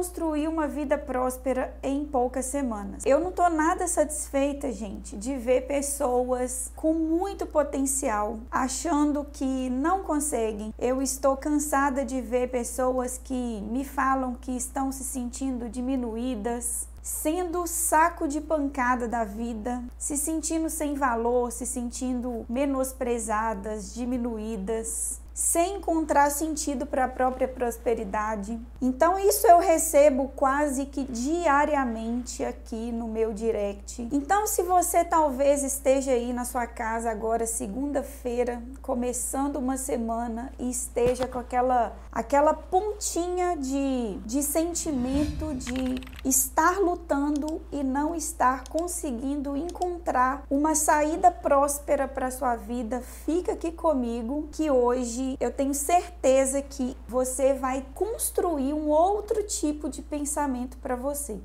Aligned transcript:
construir 0.00 0.48
uma 0.48 0.66
vida 0.66 0.96
próspera 0.96 1.74
em 1.82 2.04
poucas 2.04 2.46
semanas. 2.46 3.04
Eu 3.04 3.20
não 3.20 3.30
tô 3.30 3.48
nada 3.48 3.86
satisfeita, 3.86 4.72
gente, 4.72 5.16
de 5.16 5.36
ver 5.36 5.66
pessoas 5.66 6.72
com 6.74 6.94
muito 6.94 7.44
potencial 7.44 8.38
achando 8.50 9.26
que 9.32 9.68
não 9.68 10.02
conseguem. 10.02 10.72
Eu 10.78 11.02
estou 11.02 11.36
cansada 11.36 12.04
de 12.04 12.20
ver 12.20 12.48
pessoas 12.48 13.20
que 13.22 13.60
me 13.62 13.84
falam 13.84 14.34
que 14.40 14.56
estão 14.56 14.90
se 14.90 15.04
sentindo 15.04 15.68
diminuídas, 15.68 16.88
sendo 17.10 17.66
saco 17.66 18.28
de 18.28 18.40
pancada 18.40 19.08
da 19.08 19.24
vida, 19.24 19.82
se 19.98 20.16
sentindo 20.16 20.70
sem 20.70 20.94
valor, 20.94 21.50
se 21.50 21.66
sentindo 21.66 22.46
menosprezadas, 22.48 23.92
diminuídas 23.92 25.19
sem 25.32 25.76
encontrar 25.76 26.30
sentido 26.30 26.86
para 26.86 27.04
a 27.04 27.08
própria 27.08 27.48
prosperidade. 27.48 28.60
Então, 28.80 29.18
isso 29.18 29.46
eu 29.46 29.58
recebo 29.58 30.28
quase 30.34 30.86
que 30.86 31.04
diariamente 31.04 32.44
aqui 32.44 32.92
no 32.92 33.08
meu 33.08 33.32
direct. 33.32 34.08
Então, 34.12 34.46
se 34.46 34.62
você 34.62 35.04
talvez 35.04 35.62
esteja 35.62 36.12
aí 36.12 36.32
na 36.32 36.44
sua 36.44 36.66
casa 36.66 37.10
agora, 37.10 37.46
segunda-feira, 37.46 38.62
começando 38.82 39.56
uma 39.56 39.76
semana 39.76 40.52
e 40.58 40.68
esteja 40.70 41.26
com 41.26 41.38
aquela, 41.38 41.96
aquela 42.12 42.52
pontinha 42.52 43.56
de, 43.56 44.18
de 44.26 44.42
sentimento 44.42 45.54
de 45.54 46.00
estar 46.24 46.78
lutando 46.78 47.60
e 47.72 47.82
não 47.82 48.14
estar 48.14 48.64
conseguindo 48.68 49.56
encontrar 49.56 50.44
uma 50.50 50.74
saída 50.74 51.30
próspera 51.30 52.06
para 52.06 52.30
sua 52.30 52.56
vida, 52.56 53.00
fica 53.00 53.52
aqui 53.52 53.72
comigo 53.72 54.48
que 54.52 54.70
hoje 54.70 55.19
eu 55.40 55.52
tenho 55.52 55.74
certeza 55.74 56.62
que 56.62 56.96
você 57.08 57.54
vai 57.54 57.84
construir 57.94 58.72
um 58.72 58.88
outro 58.88 59.42
tipo 59.44 59.88
de 59.88 60.02
pensamento 60.02 60.76
para 60.78 60.96
você. 60.96 61.38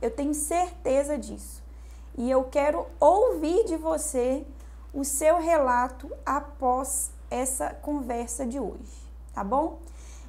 Eu 0.00 0.10
tenho 0.10 0.34
certeza 0.34 1.16
disso. 1.16 1.62
E 2.18 2.30
eu 2.30 2.44
quero 2.44 2.86
ouvir 3.00 3.64
de 3.64 3.76
você 3.76 4.44
o 4.92 5.04
seu 5.04 5.38
relato 5.38 6.10
após 6.26 7.10
essa 7.30 7.70
conversa 7.70 8.44
de 8.44 8.60
hoje, 8.60 9.10
tá 9.32 9.42
bom? 9.42 9.78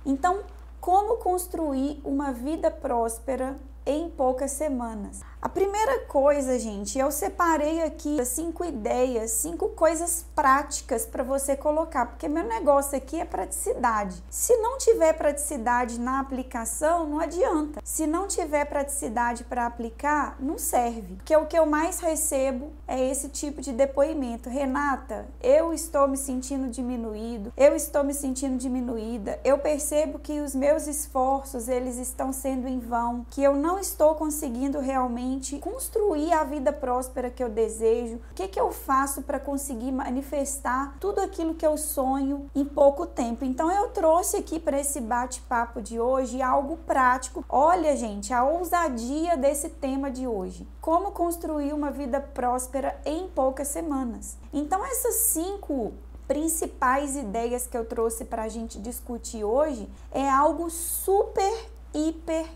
Então, 0.05 0.43
como 0.79 1.17
construir 1.17 1.99
uma 2.03 2.31
vida 2.31 2.71
próspera 2.71 3.57
em 3.85 4.09
poucas 4.09 4.51
semanas? 4.51 5.21
A 5.43 5.49
primeira 5.49 5.99
coisa, 6.05 6.57
gente, 6.57 6.97
eu 6.97 7.11
separei 7.11 7.83
aqui 7.83 8.23
cinco 8.23 8.63
ideias, 8.63 9.31
cinco 9.31 9.67
coisas 9.67 10.25
práticas 10.33 11.05
para 11.05 11.21
você 11.21 11.53
colocar, 11.53 12.05
porque 12.05 12.29
meu 12.29 12.45
negócio 12.45 12.97
aqui 12.97 13.19
é 13.19 13.25
praticidade. 13.25 14.23
Se 14.29 14.55
não 14.55 14.77
tiver 14.77 15.11
praticidade 15.11 15.99
na 15.99 16.21
aplicação, 16.21 17.05
não 17.05 17.19
adianta. 17.19 17.81
Se 17.83 18.07
não 18.07 18.25
tiver 18.25 18.63
praticidade 18.63 19.43
para 19.43 19.65
aplicar, 19.65 20.37
não 20.39 20.57
serve. 20.57 21.15
Porque 21.15 21.35
o 21.35 21.45
que 21.45 21.59
eu 21.59 21.65
mais 21.65 21.99
recebo 21.99 22.71
é 22.87 23.11
esse 23.11 23.27
tipo 23.27 23.59
de 23.59 23.73
depoimento. 23.73 24.47
Renata, 24.47 25.27
eu 25.41 25.73
estou 25.73 26.07
me 26.07 26.15
sentindo 26.15 26.69
diminuído, 26.69 27.51
eu 27.57 27.75
estou 27.75 28.01
me 28.05 28.13
sentindo 28.13 28.55
diminuída, 28.55 29.37
eu 29.43 29.57
percebo 29.57 30.19
que 30.19 30.39
os 30.39 30.55
meus 30.55 30.87
esforços, 30.87 31.67
eles 31.67 31.97
estão 31.97 32.31
sendo 32.31 32.65
em 32.65 32.79
vão, 32.79 33.25
que 33.29 33.43
eu 33.43 33.57
não 33.57 33.72
estou 33.79 34.15
conseguindo 34.15 34.79
realmente 34.79 35.59
construir 35.59 36.33
a 36.33 36.43
vida 36.43 36.73
próspera 36.73 37.29
que 37.29 37.43
eu 37.43 37.49
desejo? 37.49 38.17
O 38.31 38.33
que, 38.33 38.47
que 38.47 38.59
eu 38.59 38.71
faço 38.71 39.21
para 39.21 39.39
conseguir 39.39 39.91
manifestar 39.91 40.97
tudo 40.99 41.19
aquilo 41.19 41.53
que 41.53 41.65
eu 41.65 41.77
sonho 41.77 42.49
em 42.55 42.65
pouco 42.65 43.05
tempo? 43.05 43.45
Então 43.45 43.71
eu 43.71 43.89
trouxe 43.89 44.37
aqui 44.37 44.59
para 44.59 44.79
esse 44.79 44.99
bate-papo 44.99 45.81
de 45.81 45.99
hoje 45.99 46.41
algo 46.41 46.77
prático. 46.77 47.45
Olha, 47.47 47.95
gente, 47.95 48.33
a 48.33 48.43
ousadia 48.43 49.37
desse 49.37 49.69
tema 49.69 50.09
de 50.09 50.27
hoje. 50.27 50.67
Como 50.81 51.11
construir 51.11 51.73
uma 51.73 51.91
vida 51.91 52.19
próspera 52.19 52.99
em 53.05 53.27
poucas 53.27 53.67
semanas. 53.67 54.37
Então 54.53 54.83
essas 54.85 55.15
cinco 55.15 55.93
principais 56.27 57.15
ideias 57.15 57.67
que 57.67 57.77
eu 57.77 57.85
trouxe 57.85 58.25
para 58.25 58.43
a 58.43 58.47
gente 58.47 58.79
discutir 58.79 59.43
hoje 59.43 59.89
é 60.11 60.29
algo 60.29 60.69
super, 60.69 61.69
hiper 61.93 62.47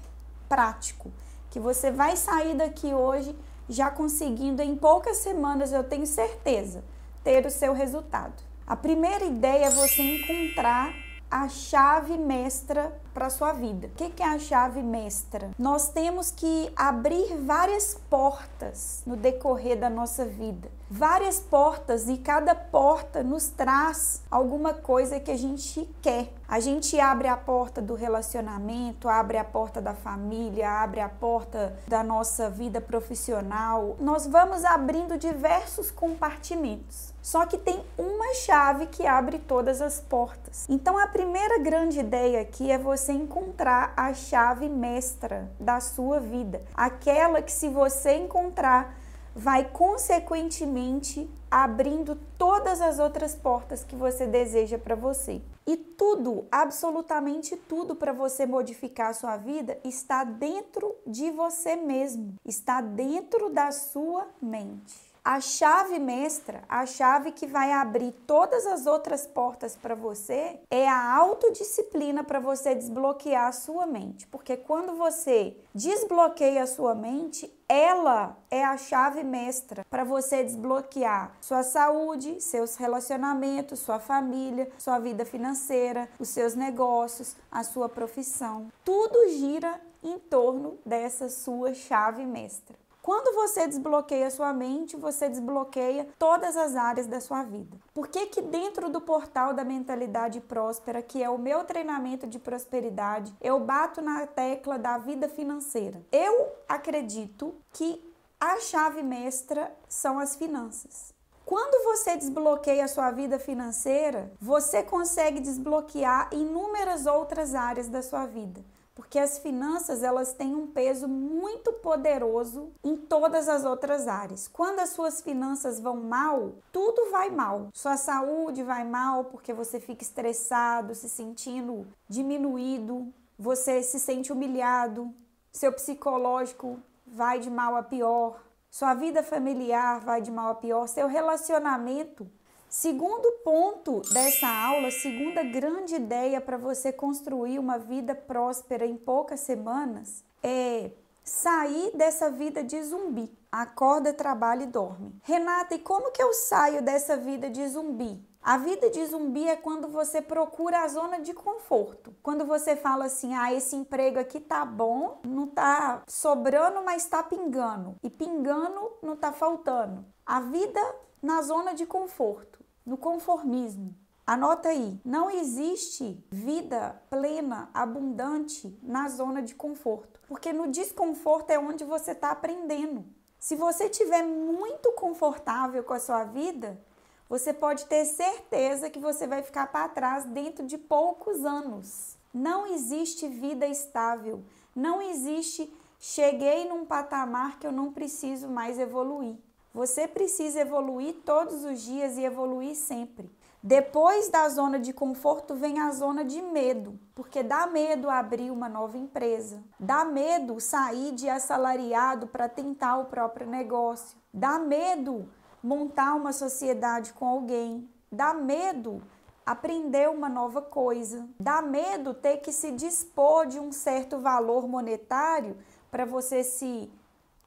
prático 0.48 1.12
que 1.50 1.60
você 1.60 1.92
vai 1.92 2.16
sair 2.16 2.56
daqui 2.56 2.94
hoje 2.94 3.36
já 3.70 3.90
conseguindo 3.90 4.62
em 4.62 4.76
poucas 4.76 5.18
semanas, 5.18 5.72
eu 5.72 5.84
tenho 5.84 6.06
certeza, 6.06 6.84
ter 7.24 7.46
o 7.46 7.52
seu 7.52 7.74
resultado. 7.74 8.34
A 8.66 8.76
primeira 8.76 9.26
ideia 9.26 9.66
é 9.66 9.70
você 9.70 10.02
encontrar 10.02 10.94
a 11.30 11.50
chave 11.50 12.18
mestra 12.18 12.94
para 13.18 13.32
sua 13.32 13.52
vida. 13.52 13.88
O 13.88 13.90
que 13.90 14.22
é 14.22 14.28
a 14.28 14.38
chave 14.38 14.84
mestra? 14.84 15.50
Nós 15.58 15.90
temos 15.90 16.30
que 16.30 16.72
abrir 16.76 17.36
várias 17.38 17.96
portas 18.12 19.02
no 19.08 19.16
decorrer 19.16 19.76
da 19.76 19.90
nossa 19.90 20.24
vida. 20.24 20.70
Várias 20.90 21.40
portas 21.40 22.08
e 22.08 22.18
cada 22.18 22.54
porta 22.54 23.24
nos 23.24 23.48
traz 23.48 24.22
alguma 24.30 24.72
coisa 24.72 25.20
que 25.20 25.32
a 25.32 25.38
gente 25.38 25.90
quer. 26.00 26.32
A 26.48 26.62
gente 26.62 26.98
abre 26.98 27.28
a 27.28 27.36
porta 27.36 27.82
do 27.82 27.94
relacionamento, 27.94 29.10
abre 29.10 29.38
a 29.38 29.44
porta 29.44 29.82
da 29.82 29.94
família, 29.94 30.70
abre 30.70 31.02
a 31.02 31.10
porta 31.10 31.78
da 31.88 32.04
nossa 32.04 32.50
vida 32.50 32.80
profissional. 32.80 33.98
Nós 34.00 34.28
vamos 34.28 34.64
abrindo 34.64 35.18
diversos 35.18 35.92
compartimentos. 35.92 37.18
Só 37.22 37.46
que 37.46 37.58
tem 37.58 37.84
uma 37.98 38.34
chave 38.36 38.86
que 38.86 39.06
abre 39.06 39.38
todas 39.38 39.82
as 39.82 40.00
portas. 40.00 40.66
Então 40.70 40.98
a 40.98 41.08
primeira 41.08 41.60
grande 41.60 42.00
ideia 42.00 42.40
aqui 42.40 42.72
é 42.72 42.78
você 42.78 43.07
encontrar 43.14 43.94
a 43.96 44.14
chave 44.14 44.70
mestra 44.70 45.52
da 45.60 45.80
sua 45.80 46.20
vida, 46.20 46.62
aquela 46.74 47.42
que 47.42 47.52
se 47.52 47.70
você 47.70 48.16
encontrar 48.16 48.96
vai 49.36 49.70
consequentemente 49.70 51.30
abrindo 51.50 52.16
todas 52.38 52.82
as 52.82 52.98
outras 52.98 53.36
portas 53.36 53.84
que 53.84 53.96
você 53.96 54.26
deseja 54.26 54.78
para 54.78 54.96
você. 54.96 55.42
E 55.66 55.78
tudo, 55.78 56.46
absolutamente 56.52 57.56
tudo 57.56 57.96
para 57.96 58.12
você 58.12 58.46
modificar 58.46 59.10
a 59.10 59.14
sua 59.14 59.38
vida 59.38 59.78
está 59.84 60.24
dentro 60.24 60.96
de 61.06 61.30
você 61.30 61.76
mesmo, 61.76 62.36
está 62.44 62.82
dentro 62.82 63.50
da 63.50 63.72
sua 63.72 64.28
mente. 64.42 65.07
A 65.30 65.42
chave 65.42 66.00
mestra, 66.00 66.64
a 66.70 66.86
chave 66.86 67.34
que 67.34 67.46
vai 67.46 67.74
abrir 67.74 68.14
todas 68.26 68.66
as 68.66 68.88
outras 68.88 69.28
portas 69.28 69.76
para 69.76 69.94
você, 69.94 70.58
é 70.72 70.88
a 70.88 71.16
autodisciplina 71.18 72.24
para 72.24 72.40
você 72.40 72.74
desbloquear 72.74 73.48
a 73.48 73.52
sua 73.52 73.86
mente. 73.86 74.26
Porque 74.28 74.56
quando 74.56 74.96
você 74.96 75.54
desbloqueia 75.76 76.64
a 76.64 76.66
sua 76.66 76.96
mente, 76.96 77.54
ela 77.68 78.38
é 78.50 78.64
a 78.64 78.78
chave 78.78 79.22
mestra 79.22 79.86
para 79.90 80.06
você 80.06 80.46
desbloquear 80.46 81.36
sua 81.42 81.62
saúde, 81.62 82.40
seus 82.40 82.78
relacionamentos, 82.78 83.80
sua 83.80 84.00
família, 84.00 84.72
sua 84.78 84.98
vida 84.98 85.26
financeira, 85.26 86.08
os 86.18 86.30
seus 86.30 86.56
negócios, 86.56 87.36
a 87.52 87.66
sua 87.66 87.90
profissão. 87.90 88.72
Tudo 88.86 89.28
gira 89.32 89.82
em 90.02 90.18
torno 90.20 90.78
dessa 90.86 91.28
sua 91.28 91.74
chave 91.74 92.26
mestra. 92.26 92.87
Quando 93.08 93.34
você 93.34 93.66
desbloqueia 93.66 94.30
sua 94.30 94.52
mente, 94.52 94.98
você 94.98 95.30
desbloqueia 95.30 96.10
todas 96.20 96.58
as 96.58 96.76
áreas 96.76 97.08
da 97.08 97.22
sua 97.22 97.42
vida. 97.42 97.78
Por 97.94 98.10
que 98.10 98.26
que 98.26 98.42
dentro 98.42 98.90
do 98.90 99.00
portal 99.00 99.54
da 99.54 99.64
mentalidade 99.64 100.42
próspera, 100.42 101.02
que 101.02 101.24
é 101.24 101.30
o 101.30 101.38
meu 101.38 101.64
treinamento 101.64 102.28
de 102.28 102.38
prosperidade, 102.38 103.34
eu 103.40 103.62
bato 103.62 104.02
na 104.02 104.28
tecla 104.28 104.78
da 104.78 104.98
vida 104.98 105.30
financeira? 105.30 106.06
Eu 106.12 106.52
acredito 106.68 107.56
que 107.72 108.14
a 108.42 108.60
chave 108.60 109.02
mestra 109.02 109.74
são 109.88 110.20
as 110.20 110.36
finanças. 110.36 111.14
Quando 111.46 111.86
você 111.86 112.18
desbloqueia 112.18 112.84
a 112.84 112.90
sua 112.90 113.10
vida 113.12 113.40
financeira, 113.40 114.34
você 114.38 114.84
consegue 114.84 115.40
desbloquear 115.40 116.28
inúmeras 116.34 117.06
outras 117.06 117.56
áreas 117.56 117.88
da 117.88 118.02
sua 118.02 118.26
vida 118.26 118.62
porque 118.98 119.20
as 119.20 119.38
finanças 119.38 120.02
elas 120.02 120.34
têm 120.34 120.56
um 120.56 120.66
peso 120.66 121.08
muito 121.08 121.72
poderoso 121.72 122.72
em 122.84 122.98
todas 122.98 123.48
as 123.48 123.64
outras 123.64 124.08
áreas. 124.08 124.48
Quando 124.48 124.80
as 124.80 124.90
suas 124.90 125.22
finanças 125.22 125.80
vão 125.80 125.98
mal, 125.98 126.54
tudo 126.72 127.12
vai 127.12 127.30
mal. 127.30 127.68
Sua 127.76 127.96
saúde 127.96 128.64
vai 128.64 128.84
mal 128.84 129.26
porque 129.26 129.54
você 129.54 129.80
fica 129.80 130.02
estressado, 130.02 130.96
se 130.96 131.08
sentindo 131.08 131.86
diminuído, 132.10 133.14
você 133.38 133.84
se 133.84 134.00
sente 134.00 134.34
humilhado, 134.34 135.14
seu 135.52 135.72
psicológico 135.72 136.80
vai 137.06 137.38
de 137.38 137.52
mal 137.52 137.76
a 137.76 137.84
pior, 137.84 138.40
sua 138.72 138.96
vida 138.96 139.22
familiar 139.22 140.00
vai 140.00 140.24
de 140.24 140.32
mal 140.32 140.54
a 140.54 140.56
pior, 140.56 140.88
seu 140.88 141.08
relacionamento 141.08 142.28
Segundo 142.70 143.32
ponto 143.46 144.02
dessa 144.12 144.48
aula, 144.48 144.92
segunda 144.92 145.42
grande 145.42 145.96
ideia 145.96 146.42
para 146.42 146.58
você 146.58 146.92
construir 146.92 147.60
uma 147.60 147.80
vida 147.80 148.14
próspera 148.14 148.86
em 148.86 148.98
poucas 148.98 149.40
semanas 149.40 150.24
é 150.44 150.92
sair 151.24 151.92
dessa 151.96 152.30
vida 152.30 152.62
de 152.64 152.82
zumbi. 152.84 153.32
Acorda, 153.50 154.14
trabalha 154.14 154.64
e 154.64 154.68
dorme. 154.68 155.16
Renata, 155.24 155.76
e 155.76 155.80
como 155.80 156.12
que 156.12 156.22
eu 156.22 156.34
saio 156.34 156.82
dessa 156.82 157.16
vida 157.16 157.50
de 157.50 157.66
zumbi? 157.68 158.27
A 158.48 158.56
vida 158.56 158.90
de 158.90 159.06
zumbi 159.06 159.46
é 159.46 159.58
quando 159.58 159.90
você 159.90 160.22
procura 160.22 160.84
a 160.84 160.88
zona 160.88 161.20
de 161.20 161.34
conforto. 161.34 162.16
Quando 162.24 162.46
você 162.46 162.78
fala 162.78 163.04
assim: 163.04 163.36
"Ah, 163.36 163.54
esse 163.54 163.76
emprego 163.76 164.18
aqui 164.18 164.40
tá 164.40 164.64
bom, 164.64 165.20
não 165.28 165.48
tá 165.48 166.02
sobrando, 166.08 166.82
mas 166.82 167.06
tá 167.08 167.22
pingando". 167.22 167.98
E 168.02 168.10
pingando 168.10 168.94
não 169.04 169.18
tá 169.18 169.34
faltando. 169.34 170.06
A 170.26 170.40
vida 170.40 170.80
na 171.22 171.42
zona 171.42 171.74
de 171.74 171.86
conforto, 171.86 172.64
no 172.86 172.96
conformismo. 172.96 173.94
Anota 174.26 174.70
aí, 174.70 174.98
não 175.04 175.30
existe 175.30 176.26
vida 176.32 177.02
plena, 177.10 177.70
abundante 177.74 178.80
na 178.82 179.10
zona 179.10 179.42
de 179.42 179.56
conforto, 179.56 180.22
porque 180.26 180.54
no 180.54 180.72
desconforto 180.72 181.50
é 181.52 181.60
onde 181.60 181.84
você 181.84 182.12
está 182.12 182.32
aprendendo. 182.32 183.04
Se 183.38 183.58
você 183.58 183.88
estiver 183.88 184.24
muito 184.24 184.94
confortável 184.94 185.84
com 185.84 185.94
a 185.94 186.00
sua 186.00 186.24
vida, 186.24 186.80
você 187.30 187.54
pode 187.54 187.86
ter 187.86 188.06
certeza 188.06 188.90
que 188.90 189.00
você 189.00 189.28
vai 189.28 189.42
ficar 189.42 189.68
para 189.68 189.90
trás 189.90 190.26
dentro 190.26 190.66
de 190.66 190.78
poucos 190.78 191.46
anos. 191.46 192.18
Não 192.34 192.68
existe 192.68 193.28
vida 193.28 193.68
estável, 193.68 194.44
não 194.76 195.02
existe 195.02 195.72
cheguei 196.00 196.68
num 196.68 196.86
patamar 196.86 197.60
que 197.60 197.66
eu 197.66 197.72
não 197.72 197.92
preciso 197.92 198.48
mais 198.48 198.80
evoluir. 198.80 199.36
Você 199.74 200.08
precisa 200.08 200.62
evoluir 200.62 201.16
todos 201.26 201.64
os 201.64 201.82
dias 201.82 202.18
e 202.18 202.24
evoluir 202.24 202.76
sempre. 202.76 203.30
Depois 203.62 204.30
da 204.30 204.48
zona 204.50 204.80
de 204.80 204.94
conforto 204.94 205.56
vem 205.56 205.80
a 205.80 205.92
zona 205.92 206.24
de 206.24 206.42
medo, 206.42 206.98
porque 207.14 207.44
dá 207.44 207.68
medo 207.68 208.10
abrir 208.10 208.50
uma 208.50 208.70
nova 208.70 208.98
empresa, 208.98 209.62
dá 209.80 210.06
medo 210.06 210.60
sair 210.60 211.12
de 211.12 211.28
assalariado 211.28 212.28
para 212.28 212.48
tentar 212.48 212.98
o 212.98 213.06
próprio 213.06 213.48
negócio, 213.48 214.18
dá 214.34 214.58
medo 214.58 215.28
montar 215.64 216.16
uma 216.16 216.34
sociedade 216.34 217.14
com 217.14 217.28
alguém, 217.28 217.90
dá 218.12 218.34
medo 218.34 219.02
aprender 219.48 220.10
uma 220.10 220.28
nova 220.28 220.62
coisa, 220.62 221.26
dá 221.40 221.62
medo 221.62 222.14
ter 222.14 222.38
que 222.40 222.52
se 222.52 222.70
dispor 222.74 223.48
de 223.48 223.58
um 223.58 223.72
certo 223.72 224.20
valor 224.20 224.68
monetário 224.68 225.56
para 225.90 226.04
você 226.04 226.44
se 226.44 226.92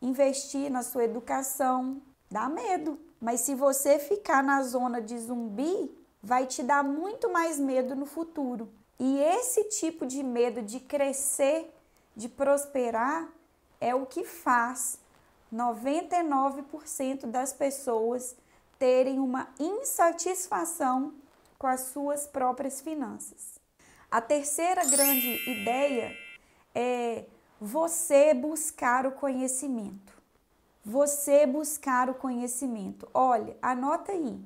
investir 0.00 0.70
na 0.70 0.82
sua 0.82 1.04
educação, 1.04 2.00
dá 2.30 2.48
medo. 2.48 2.98
Mas 3.20 3.40
se 3.40 3.54
você 3.54 3.98
ficar 3.98 4.42
na 4.42 4.62
zona 4.62 5.02
de 5.02 5.18
zumbi, 5.18 5.94
vai 6.22 6.46
te 6.46 6.62
dar 6.62 6.82
muito 6.82 7.30
mais 7.30 7.60
medo 7.60 7.94
no 7.94 8.06
futuro. 8.06 8.70
E 8.98 9.18
esse 9.18 9.64
tipo 9.64 10.06
de 10.06 10.22
medo 10.22 10.62
de 10.62 10.80
crescer, 10.80 11.70
de 12.16 12.30
prosperar, 12.30 13.28
é 13.78 13.94
o 13.94 14.06
que 14.06 14.24
faz 14.24 14.98
99% 15.52 17.26
das 17.26 17.52
pessoas 17.52 18.36
terem 18.78 19.18
uma 19.18 19.48
insatisfação 19.58 21.12
com 21.58 21.66
as 21.66 21.80
suas 21.80 22.26
próprias 22.26 22.80
finanças. 22.80 23.60
A 24.10 24.20
terceira 24.20 24.84
grande 24.84 25.50
ideia 25.50 26.16
é 26.74 27.24
você 27.60 28.32
buscar 28.32 29.06
o 29.06 29.12
conhecimento. 29.12 30.14
Você 30.84 31.46
buscar 31.46 32.08
o 32.08 32.14
conhecimento. 32.14 33.06
Olha, 33.12 33.56
anota 33.60 34.12
aí. 34.12 34.40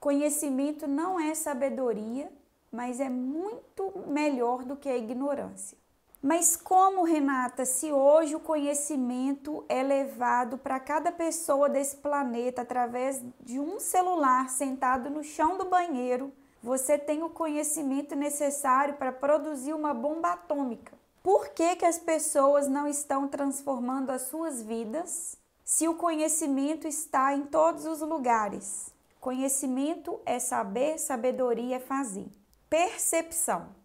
Conhecimento 0.00 0.88
não 0.88 1.20
é 1.20 1.34
sabedoria, 1.34 2.32
mas 2.72 2.98
é 2.98 3.10
muito 3.10 3.92
melhor 4.06 4.64
do 4.64 4.74
que 4.74 4.88
a 4.88 4.96
ignorância. 4.96 5.76
Mas 6.22 6.54
como, 6.54 7.02
Renata, 7.02 7.64
se 7.64 7.90
hoje 7.90 8.36
o 8.36 8.40
conhecimento 8.40 9.64
é 9.70 9.82
levado 9.82 10.58
para 10.58 10.78
cada 10.78 11.10
pessoa 11.10 11.66
desse 11.66 11.96
planeta 11.96 12.60
através 12.60 13.22
de 13.40 13.58
um 13.58 13.80
celular 13.80 14.50
sentado 14.50 15.08
no 15.08 15.24
chão 15.24 15.56
do 15.56 15.64
banheiro, 15.64 16.30
você 16.62 16.98
tem 16.98 17.22
o 17.22 17.30
conhecimento 17.30 18.14
necessário 18.14 18.94
para 18.94 19.12
produzir 19.12 19.72
uma 19.72 19.94
bomba 19.94 20.32
atômica. 20.32 20.92
Por 21.22 21.48
que, 21.48 21.76
que 21.76 21.86
as 21.86 21.98
pessoas 21.98 22.68
não 22.68 22.86
estão 22.86 23.26
transformando 23.26 24.10
as 24.10 24.22
suas 24.22 24.62
vidas 24.62 25.36
se 25.64 25.88
o 25.88 25.94
conhecimento 25.94 26.86
está 26.86 27.34
em 27.34 27.46
todos 27.46 27.86
os 27.86 28.02
lugares? 28.02 28.92
Conhecimento 29.18 30.20
é 30.26 30.38
saber, 30.38 30.98
sabedoria 30.98 31.76
é 31.76 31.80
fazer. 31.80 32.26
Percepção. 32.68 33.79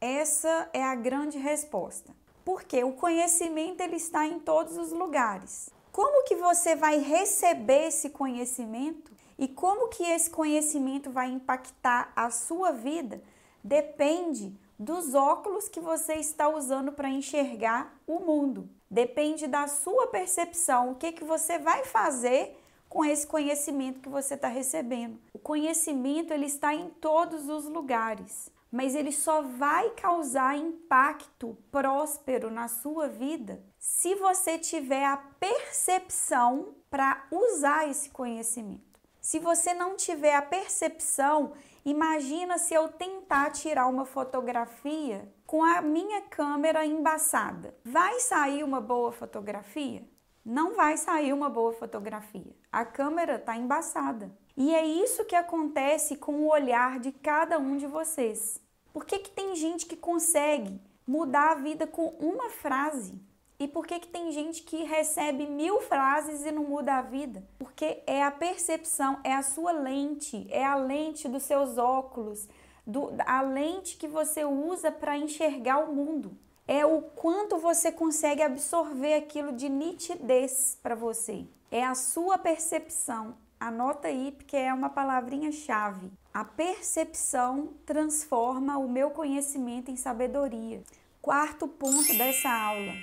Essa 0.00 0.70
é 0.72 0.82
a 0.82 0.94
grande 0.94 1.36
resposta. 1.36 2.14
Porque 2.44 2.82
o 2.82 2.92
conhecimento 2.92 3.82
ele 3.82 3.96
está 3.96 4.26
em 4.26 4.38
todos 4.38 4.78
os 4.78 4.92
lugares. 4.92 5.68
Como 5.92 6.24
que 6.24 6.36
você 6.36 6.74
vai 6.74 6.98
receber 6.98 7.88
esse 7.88 8.08
conhecimento 8.08 9.12
e 9.38 9.46
como 9.46 9.88
que 9.88 10.02
esse 10.02 10.30
conhecimento 10.30 11.10
vai 11.10 11.28
impactar 11.30 12.12
a 12.16 12.30
sua 12.30 12.72
vida 12.72 13.22
depende 13.62 14.58
dos 14.78 15.14
óculos 15.14 15.68
que 15.68 15.80
você 15.80 16.14
está 16.14 16.48
usando 16.48 16.92
para 16.92 17.10
enxergar 17.10 17.94
o 18.06 18.20
mundo. 18.20 18.68
Depende 18.90 19.46
da 19.46 19.68
sua 19.68 20.06
percepção, 20.06 20.92
o 20.92 20.94
que 20.94 21.12
que 21.12 21.24
você 21.24 21.58
vai 21.58 21.84
fazer 21.84 22.58
com 22.88 23.04
esse 23.04 23.26
conhecimento 23.26 24.00
que 24.00 24.08
você 24.08 24.34
está 24.34 24.48
recebendo. 24.48 25.20
O 25.34 25.38
conhecimento 25.38 26.32
ele 26.32 26.46
está 26.46 26.74
em 26.74 26.88
todos 26.88 27.48
os 27.48 27.66
lugares, 27.66 28.50
mas 28.70 28.94
ele 28.94 29.12
só 29.12 29.42
vai 29.42 29.90
causar 29.90 30.56
impacto 30.56 31.56
próspero 31.70 32.50
na 32.50 32.68
sua 32.68 33.08
vida 33.08 33.62
se 33.78 34.14
você 34.14 34.58
tiver 34.58 35.04
a 35.04 35.16
percepção 35.16 36.74
para 36.88 37.26
usar 37.30 37.88
esse 37.88 38.10
conhecimento. 38.10 39.00
Se 39.20 39.38
você 39.38 39.74
não 39.74 39.96
tiver 39.96 40.34
a 40.34 40.42
percepção, 40.42 41.52
imagina 41.84 42.58
se 42.58 42.72
eu 42.72 42.88
tentar 42.88 43.50
tirar 43.50 43.86
uma 43.86 44.04
fotografia 44.04 45.30
com 45.46 45.62
a 45.62 45.82
minha 45.82 46.22
câmera 46.22 46.86
embaçada. 46.86 47.76
Vai 47.84 48.18
sair 48.20 48.64
uma 48.64 48.80
boa 48.80 49.12
fotografia? 49.12 50.08
Não 50.44 50.74
vai 50.74 50.96
sair 50.96 51.32
uma 51.32 51.48
boa 51.48 51.72
fotografia. 51.72 52.54
A 52.72 52.84
câmera 52.84 53.36
está 53.36 53.56
embaçada. 53.56 54.30
E 54.56 54.74
é 54.74 54.84
isso 54.84 55.24
que 55.24 55.34
acontece 55.34 56.16
com 56.16 56.32
o 56.32 56.50
olhar 56.50 56.98
de 56.98 57.12
cada 57.12 57.58
um 57.58 57.76
de 57.76 57.86
vocês. 57.86 58.60
Por 58.92 59.04
que, 59.04 59.18
que 59.18 59.30
tem 59.30 59.54
gente 59.54 59.86
que 59.86 59.96
consegue 59.96 60.80
mudar 61.06 61.52
a 61.52 61.54
vida 61.54 61.86
com 61.86 62.08
uma 62.18 62.50
frase? 62.50 63.20
E 63.58 63.68
por 63.68 63.86
que, 63.86 64.00
que 64.00 64.08
tem 64.08 64.32
gente 64.32 64.62
que 64.62 64.84
recebe 64.84 65.46
mil 65.46 65.82
frases 65.82 66.44
e 66.46 66.50
não 66.50 66.64
muda 66.64 66.94
a 66.94 67.02
vida? 67.02 67.46
Porque 67.58 68.02
é 68.06 68.22
a 68.22 68.30
percepção, 68.30 69.20
é 69.22 69.34
a 69.34 69.42
sua 69.42 69.72
lente, 69.72 70.46
é 70.50 70.64
a 70.64 70.74
lente 70.74 71.28
dos 71.28 71.42
seus 71.42 71.76
óculos, 71.76 72.48
do, 72.86 73.12
a 73.26 73.42
lente 73.42 73.98
que 73.98 74.08
você 74.08 74.44
usa 74.44 74.90
para 74.90 75.18
enxergar 75.18 75.78
o 75.78 75.94
mundo 75.94 76.36
é 76.66 76.84
o 76.86 77.02
quanto 77.02 77.58
você 77.58 77.90
consegue 77.90 78.42
absorver 78.42 79.14
aquilo 79.14 79.52
de 79.52 79.68
nitidez 79.68 80.78
para 80.82 80.94
você. 80.94 81.44
É 81.70 81.84
a 81.84 81.94
sua 81.94 82.38
percepção. 82.38 83.34
Anota 83.58 84.08
aí 84.08 84.32
porque 84.32 84.56
é 84.56 84.72
uma 84.72 84.88
palavrinha-chave. 84.88 86.10
A 86.32 86.44
percepção 86.44 87.74
transforma 87.84 88.78
o 88.78 88.88
meu 88.88 89.10
conhecimento 89.10 89.90
em 89.90 89.96
sabedoria. 89.96 90.82
Quarto 91.20 91.68
ponto 91.68 92.16
dessa 92.16 92.48
aula. 92.48 92.94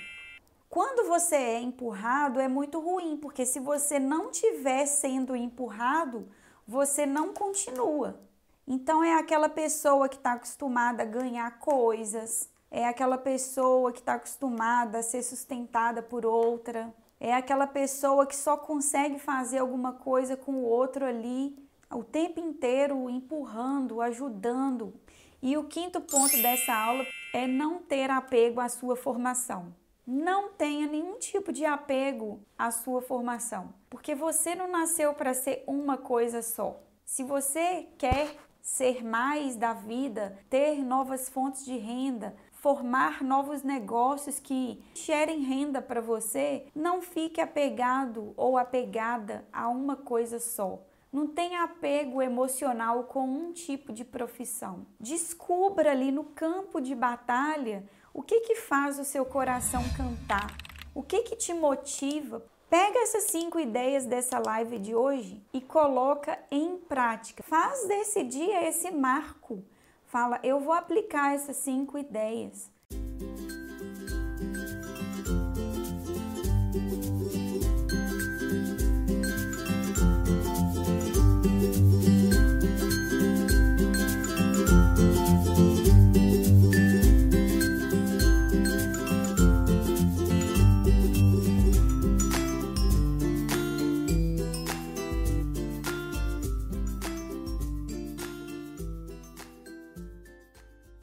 Quando 0.68 1.08
você 1.08 1.36
é 1.36 1.60
empurrado 1.60 2.40
é 2.40 2.48
muito 2.48 2.80
ruim, 2.80 3.16
porque 3.16 3.46
se 3.46 3.60
você 3.60 3.98
não 3.98 4.30
estiver 4.30 4.86
sendo 4.86 5.36
empurrado, 5.36 6.28
você 6.66 7.06
não 7.06 7.32
continua. 7.32 8.20
Então 8.66 9.02
é 9.02 9.14
aquela 9.14 9.48
pessoa 9.48 10.08
que 10.08 10.16
está 10.16 10.32
acostumada 10.32 11.02
a 11.02 11.06
ganhar 11.06 11.58
coisas, 11.58 12.50
é 12.70 12.86
aquela 12.86 13.18
pessoa 13.18 13.92
que 13.92 14.00
está 14.00 14.14
acostumada 14.14 14.98
a 14.98 15.02
ser 15.02 15.22
sustentada 15.22 16.02
por 16.02 16.26
outra, 16.26 16.94
é 17.20 17.34
aquela 17.34 17.66
pessoa 17.66 18.26
que 18.26 18.36
só 18.36 18.56
consegue 18.56 19.18
fazer 19.18 19.58
alguma 19.58 19.92
coisa 19.92 20.36
com 20.36 20.52
o 20.52 20.64
outro 20.64 21.04
ali 21.04 21.56
o 21.90 22.04
tempo 22.04 22.38
inteiro 22.38 23.08
empurrando, 23.08 24.00
ajudando. 24.00 24.92
E 25.40 25.56
o 25.56 25.64
quinto 25.64 26.00
ponto 26.00 26.36
dessa 26.42 26.74
aula 26.74 27.04
é 27.32 27.46
não 27.46 27.78
ter 27.78 28.10
apego 28.10 28.60
à 28.60 28.68
sua 28.68 28.96
formação. 28.96 29.74
Não 30.06 30.50
tenha 30.50 30.86
nenhum 30.86 31.18
tipo 31.18 31.52
de 31.52 31.64
apego 31.64 32.40
à 32.58 32.70
sua 32.70 33.02
formação, 33.02 33.74
porque 33.90 34.14
você 34.14 34.54
não 34.54 34.68
nasceu 34.68 35.12
para 35.14 35.34
ser 35.34 35.64
uma 35.66 35.96
coisa 35.96 36.40
só. 36.42 36.80
Se 37.04 37.22
você 37.22 37.88
quer 37.98 38.36
ser 38.68 39.02
mais 39.02 39.56
da 39.56 39.72
vida, 39.72 40.38
ter 40.50 40.84
novas 40.84 41.26
fontes 41.26 41.64
de 41.64 41.78
renda, 41.78 42.36
formar 42.52 43.24
novos 43.24 43.62
negócios 43.62 44.38
que 44.38 44.84
gerem 44.94 45.40
renda 45.40 45.80
para 45.80 46.02
você, 46.02 46.66
não 46.74 47.00
fique 47.00 47.40
apegado 47.40 48.34
ou 48.36 48.58
apegada 48.58 49.44
a 49.50 49.68
uma 49.68 49.96
coisa 49.96 50.38
só. 50.38 50.82
Não 51.10 51.26
tenha 51.26 51.64
apego 51.64 52.20
emocional 52.20 53.04
com 53.04 53.26
um 53.26 53.52
tipo 53.52 53.90
de 53.90 54.04
profissão. 54.04 54.86
Descubra 55.00 55.90
ali 55.90 56.12
no 56.12 56.24
campo 56.24 56.78
de 56.78 56.94
batalha 56.94 57.88
o 58.12 58.22
que 58.22 58.40
que 58.40 58.54
faz 58.54 58.98
o 58.98 59.04
seu 59.04 59.24
coração 59.24 59.82
cantar, 59.96 60.54
o 60.94 61.02
que 61.02 61.22
que 61.22 61.34
te 61.34 61.54
motiva. 61.54 62.44
Pega 62.70 62.98
essas 62.98 63.24
cinco 63.24 63.58
ideias 63.58 64.04
dessa 64.04 64.38
live 64.38 64.78
de 64.78 64.94
hoje 64.94 65.42
e 65.54 65.60
coloca 65.60 66.38
em 66.50 66.76
prática. 66.76 67.42
Faz 67.42 67.88
desse 67.88 68.22
dia 68.22 68.68
esse 68.68 68.90
marco. 68.90 69.64
Fala, 70.06 70.38
eu 70.42 70.60
vou 70.60 70.74
aplicar 70.74 71.34
essas 71.34 71.56
cinco 71.56 71.96
ideias. 71.96 72.70